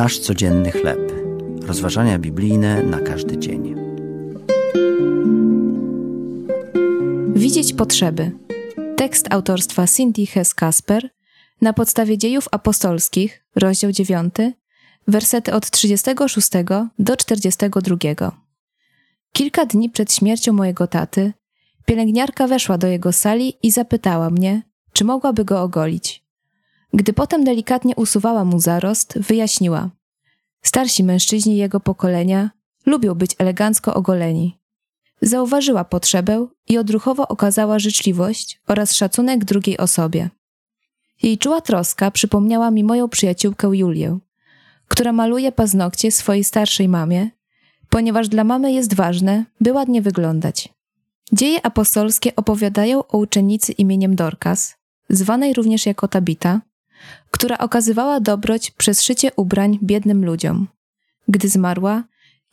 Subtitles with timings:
[0.00, 1.12] Nasz codzienny chleb.
[1.62, 3.74] Rozważania biblijne na każdy dzień.
[7.34, 8.32] Widzieć potrzeby.
[8.96, 11.10] Tekst autorstwa Cindy Hess Kasper
[11.60, 14.34] na podstawie dziejów apostolskich, rozdział 9,
[15.08, 16.48] wersety od 36
[16.98, 17.96] do 42.
[19.32, 21.32] Kilka dni przed śmiercią mojego taty,
[21.86, 26.29] pielęgniarka weszła do jego sali i zapytała mnie, czy mogłaby go ogolić.
[26.94, 29.90] Gdy potem delikatnie usuwała mu zarost, wyjaśniła:
[30.62, 32.50] Starsi mężczyźni jego pokolenia
[32.86, 34.60] lubią być elegancko ogoleni.
[35.22, 40.30] Zauważyła potrzebę i odruchowo okazała życzliwość oraz szacunek drugiej osobie.
[41.22, 44.18] Jej czuła troska przypomniała mi moją przyjaciółkę Julię,
[44.88, 47.30] która maluje paznokcie swojej starszej mamie,
[47.88, 50.68] ponieważ dla mamy jest ważne, by ładnie wyglądać.
[51.32, 54.76] Dzieje apostolskie opowiadają o uczennicy imieniem Dorcas,
[55.08, 56.60] zwanej również jako Tabita,
[57.40, 60.68] która okazywała dobroć przez szycie ubrań biednym ludziom.
[61.28, 62.04] Gdy zmarła,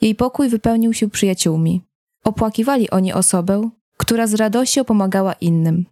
[0.01, 1.81] jej pokój wypełnił się przyjaciółmi.
[2.23, 5.85] Opłakiwali oni osobę, która z radością pomagała innym.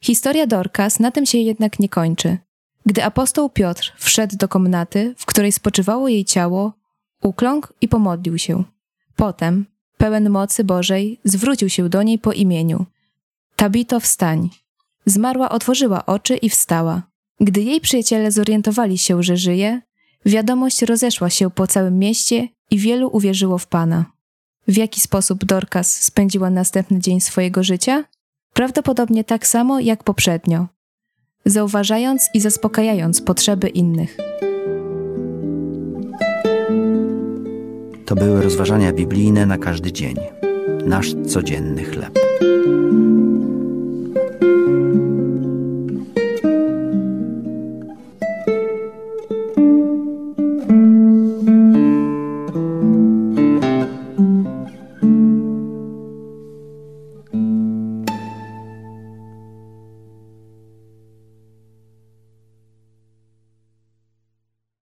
[0.00, 2.38] Historia Dorcas na tym się jednak nie kończy.
[2.86, 6.72] Gdy apostoł Piotr wszedł do komnaty, w której spoczywało jej ciało,
[7.22, 8.64] ukląkł i pomodlił się.
[9.16, 12.86] Potem, pełen mocy Bożej, zwrócił się do niej po imieniu.
[13.56, 14.50] Tabito, wstań.
[15.06, 17.15] Zmarła otworzyła oczy i wstała.
[17.40, 19.80] Gdy jej przyjaciele zorientowali się, że żyje,
[20.26, 24.04] wiadomość rozeszła się po całym mieście i wielu uwierzyło w Pana.
[24.68, 28.04] W jaki sposób Dorcas spędziła następny dzień swojego życia?
[28.52, 30.66] Prawdopodobnie tak samo jak poprzednio,
[31.44, 34.16] zauważając i zaspokajając potrzeby innych.
[38.06, 40.16] To były rozważania biblijne na każdy dzień.
[40.86, 42.18] Nasz codzienny chleb.